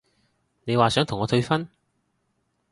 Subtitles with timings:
[0.63, 1.69] 你話想同我退婚？